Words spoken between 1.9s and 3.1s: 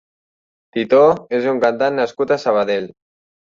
nascut a Sabadell.